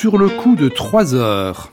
[0.00, 1.70] sur le coup de 3 heures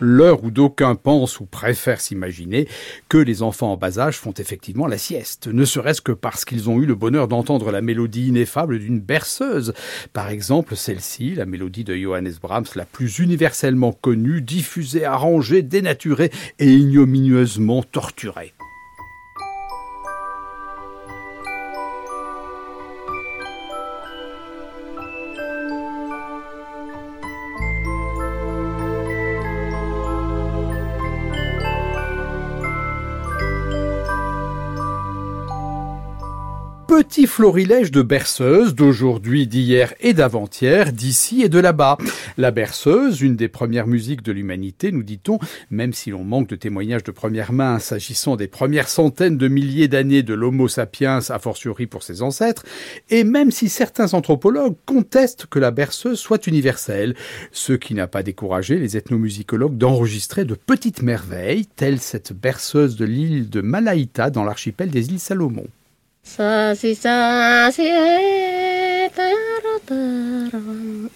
[0.00, 2.66] l'heure où d'aucuns pensent ou préfèrent s'imaginer
[3.10, 6.70] que les enfants en bas âge font effectivement la sieste, ne serait-ce que parce qu'ils
[6.70, 9.74] ont eu le bonheur d'entendre la mélodie ineffable d'une berceuse.
[10.14, 16.30] Par exemple, celle-ci, la mélodie de Johannes Brahms, la plus universellement connue, diffusée, arrangée, dénaturée
[16.58, 18.54] et ignominieusement torturée.
[37.02, 41.98] Petit florilège de berceuses d'aujourd'hui, d'hier et d'avant-hier, d'ici et de là-bas.
[42.38, 46.54] La berceuse, une des premières musiques de l'humanité, nous dit-on, même si l'on manque de
[46.54, 51.40] témoignages de première main s'agissant des premières centaines de milliers d'années de l'Homo sapiens, a
[51.40, 52.64] fortiori pour ses ancêtres,
[53.10, 57.16] et même si certains anthropologues contestent que la berceuse soit universelle,
[57.50, 63.04] ce qui n'a pas découragé les ethnomusicologues d'enregistrer de petites merveilles, telles cette berceuse de
[63.04, 65.66] l'île de Malaïta dans l'archipel des îles Salomon.
[66.32, 67.92] Sasi sasi
[69.12, 71.10] taro tarawam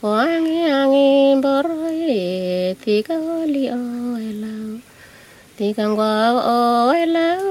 [0.00, 4.80] Koangi angi boroi tiga oli oelau
[5.58, 7.44] Tiga ngwa oelau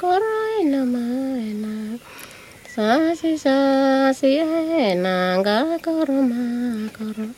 [0.00, 1.04] koroi nama
[1.36, 2.00] ena
[2.64, 7.28] Sasi sasi ena nga koroma koro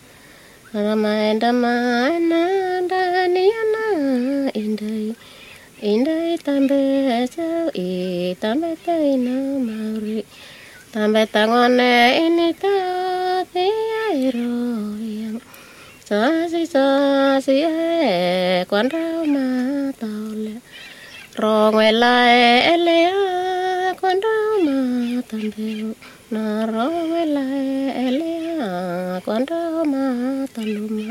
[0.71, 1.75] Rama enda ma
[2.15, 2.43] ena
[2.87, 3.85] dani ena
[4.55, 5.19] indai
[5.81, 10.23] in đây tam bê sao y e tam bê tay nó mau rị
[10.93, 13.71] tam bê tăng on nè in ta thế
[14.09, 15.41] ai rồi
[16.05, 16.87] sa si sa
[17.41, 19.47] si ai quan rau mà
[20.01, 20.57] tàu lẹ
[21.37, 23.13] rồi ngoài lại e lẹ
[24.01, 24.79] quan rau mà
[25.31, 25.95] tam bê
[26.31, 28.41] nó rồi ngoài lại lẹ
[29.27, 30.05] quan rau mà
[30.55, 31.11] tàu lùm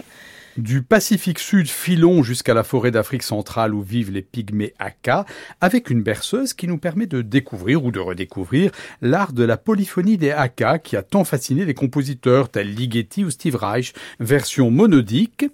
[0.57, 5.25] du Pacifique Sud filons jusqu'à la forêt d'Afrique centrale où vivent les pygmées Aka,
[5.61, 10.17] avec une berceuse qui nous permet de découvrir ou de redécouvrir l'art de la polyphonie
[10.17, 15.45] des Aka qui a tant fasciné les compositeurs tels Ligeti ou Steve Reich, version monodique.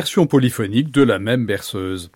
[0.00, 2.10] Version polyphonique de la même berceuse.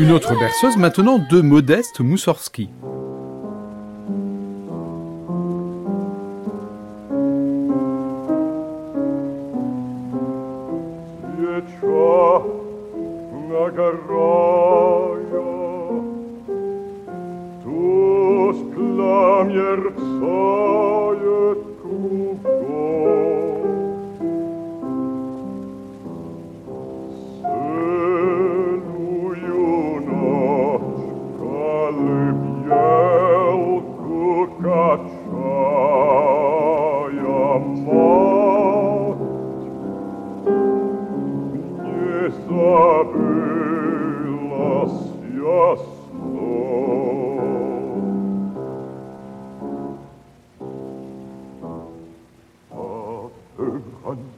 [0.00, 2.70] Une autre berceuse maintenant de Modeste Moussorski.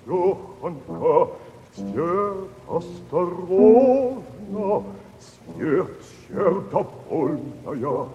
[0.07, 1.31] Johanka,
[1.73, 4.23] все осторожно,
[5.57, 5.87] все
[6.29, 8.09] сердовольная.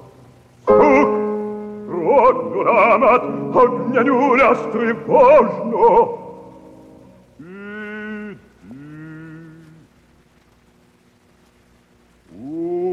[0.64, 1.28] Стук!
[1.88, 3.24] Родну рамат,
[3.56, 6.18] огня нюля стревожно.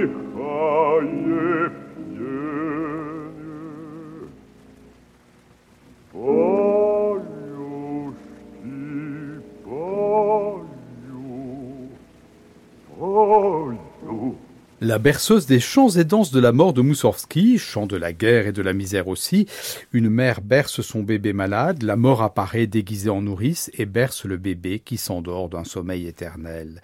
[14.88, 18.48] La berceuse des chants et danses de la mort de Moussorski, chant de la guerre
[18.48, 19.45] et de la misère aussi.
[19.92, 24.38] Une mère berce son bébé malade, la mort apparaît déguisée en nourrice et berce le
[24.38, 26.81] bébé qui s'endort d'un sommeil éternel.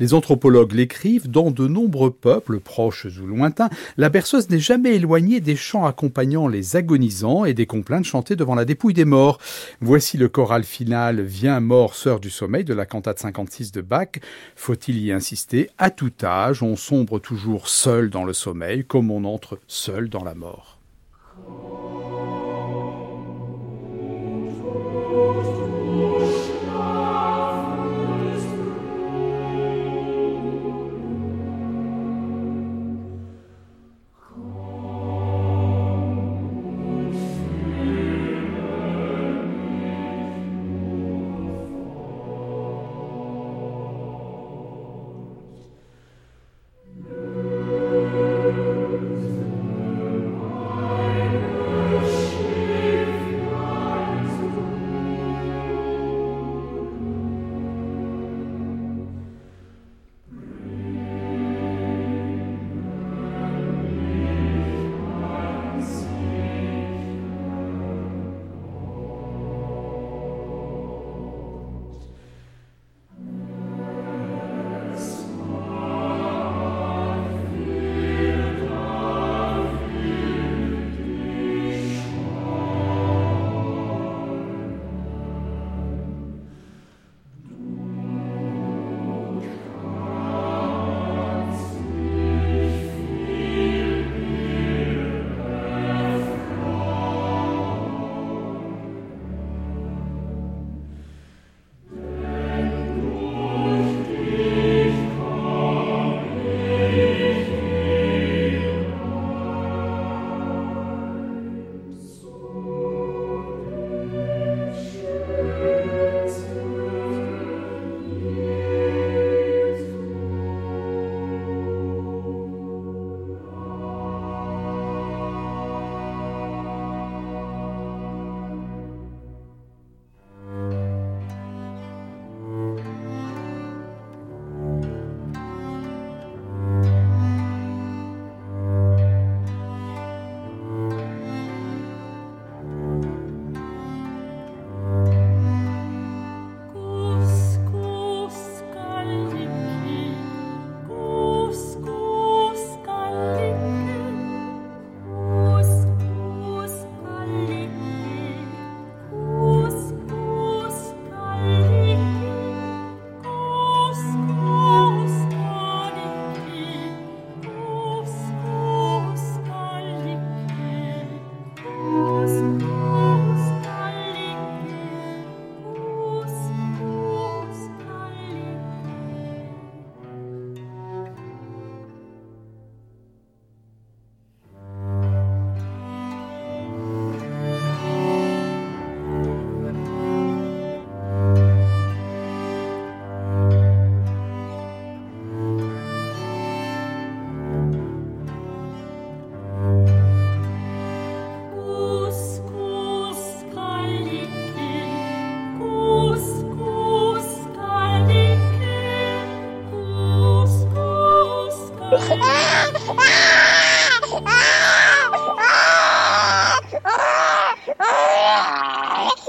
[0.00, 5.38] Les anthropologues l'écrivent, dans de nombreux peuples, proches ou lointains, la berceuse n'est jamais éloignée
[5.38, 9.38] des chants accompagnant les agonisants et des complaintes chantées devant la dépouille des morts.
[9.80, 14.08] Voici le choral final Viens mort, sœur du sommeil de la cantate 56 de Bach.
[14.56, 15.70] Faut-il y insister?
[15.78, 20.24] À tout âge, on sombre tout seul dans le sommeil, comme on entre seul dans
[20.24, 20.78] la mort.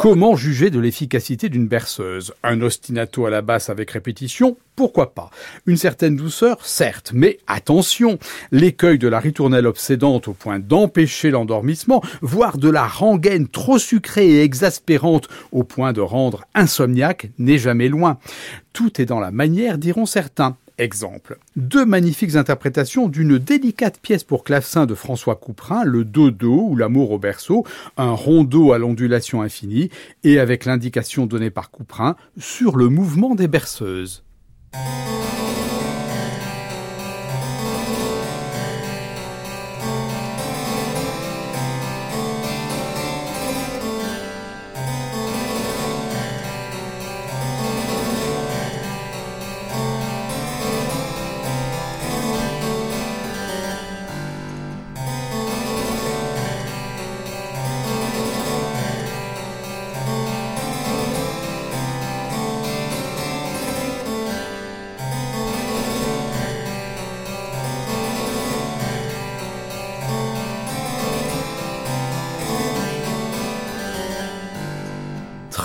[0.06, 2.32] Comment juger de l'efficacité d'une berceuse?
[2.44, 5.32] Un ostinato à la basse avec répétition Pourquoi pas?
[5.66, 8.20] Une certaine douceur Certes, mais attention
[8.52, 14.30] L'écueil de la ritournelle obsédante au point d'empêcher l'endormissement, voire de la rengaine trop sucrée
[14.30, 18.20] et exaspérante au point de rendre insomniaque, n'est jamais loin.
[18.74, 20.56] Tout est dans la manière, diront certains.
[20.78, 21.38] Exemple.
[21.56, 27.12] Deux magnifiques interprétations d'une délicate pièce pour clavecin de François Couperin, le dodo ou l'amour
[27.12, 27.66] au berceau,
[27.98, 29.90] un rondeau à l'ondulation infinie,
[30.24, 34.24] et avec l'indication donnée par Couperin sur le mouvement des berceuses.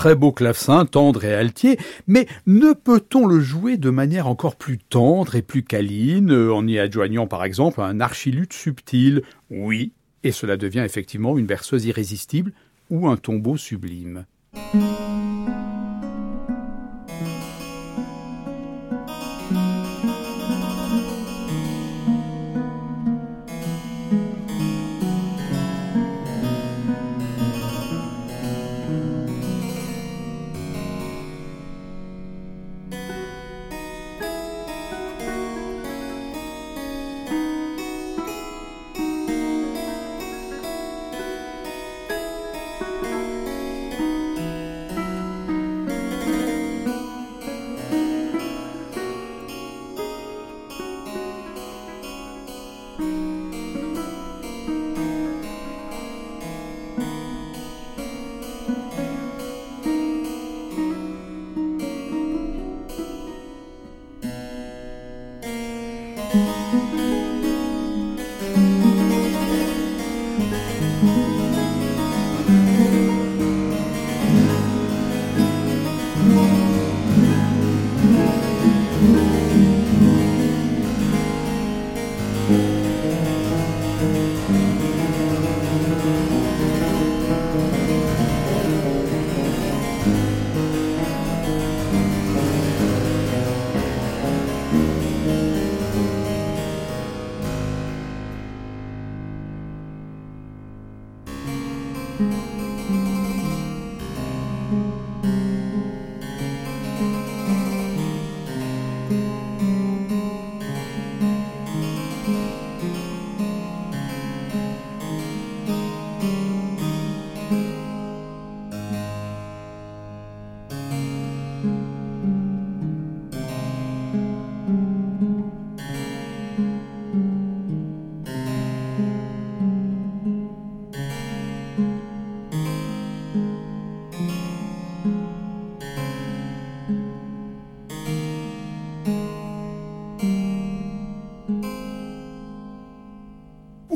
[0.01, 1.77] Très beau clavecin, tendre et altier,
[2.07, 6.79] mais ne peut-on le jouer de manière encore plus tendre et plus câline, en y
[6.79, 9.21] adjoignant par exemple un archiluth subtil?
[9.51, 9.93] Oui,
[10.25, 12.55] et cela devient effectivement une berceuse irrésistible
[12.89, 14.25] ou un tombeau sublime.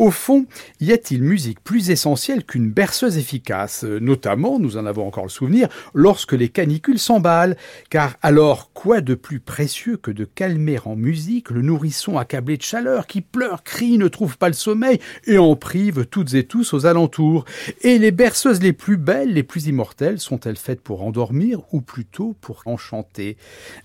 [0.04, 0.46] Au fond,
[0.80, 3.84] y a-t-il musique plus essentielle qu'une berceuse efficace?
[3.84, 7.58] Notamment, nous en avons encore le souvenir, lorsque les canicules s'emballent.
[7.90, 12.62] Car alors, quoi de plus précieux que de calmer en musique le nourrisson accablé de
[12.62, 16.72] chaleur qui pleure, crie, ne trouve pas le sommeil et en prive toutes et tous
[16.72, 17.44] aux alentours?
[17.82, 22.34] Et les berceuses les plus belles, les plus immortelles, sont-elles faites pour endormir ou plutôt
[22.40, 23.36] pour enchanter?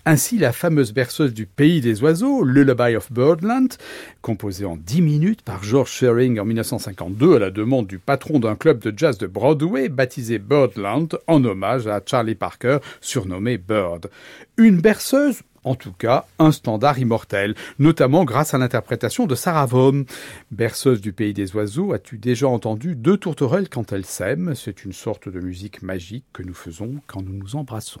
[0.06, 3.74] Ainsi, la fameuse berceuse du pays des oiseaux, Lullaby of Birdland,
[4.22, 5.90] composée en dix minutes par George
[6.38, 11.18] en 1952 à la demande du patron d'un club de jazz de Broadway baptisé Birdland
[11.26, 14.10] en hommage à Charlie Parker surnommé Bird.
[14.56, 20.04] Une berceuse en tout cas, un standard immortel, notamment grâce à l'interprétation de Sarah Vaughan.
[20.50, 24.54] Berceuse du pays des oiseaux, as-tu déjà entendu deux tourterelles quand elles s'aiment?
[24.54, 28.00] C'est une sorte de musique magique que nous faisons quand nous nous embrassons.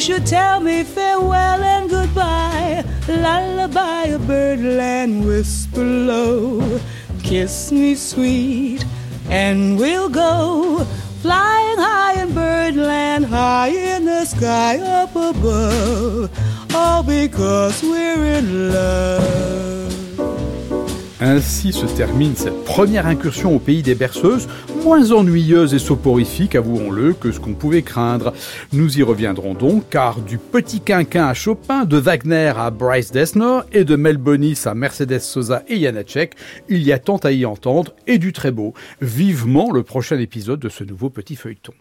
[0.00, 6.80] Should tell me farewell and goodbye, lullaby a birdland whisper low.
[7.22, 8.82] Kiss me sweet,
[9.28, 10.84] and we'll go
[11.20, 16.30] flying high in birdland, high in the sky up above.
[21.22, 24.48] Ainsi se termine cette première incursion au pays des berceuses,
[24.82, 28.32] moins ennuyeuse et soporifique, avouons-le, que ce qu'on pouvait craindre.
[28.72, 33.60] Nous y reviendrons donc, car du petit quinquin à Chopin, de Wagner à Bryce Dessner
[33.72, 36.36] et de Melbonis à Mercedes Sosa et Janacek,
[36.70, 38.72] il y a tant à y entendre et du très beau.
[39.02, 41.74] Vivement le prochain épisode de ce nouveau petit feuilleton.